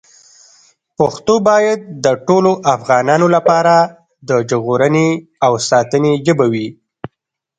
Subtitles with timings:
[0.97, 3.75] پښتو باید د ټولو افغانانو لپاره
[4.29, 5.09] د ژغورنې
[5.45, 6.67] او ساتنې ژبه وي.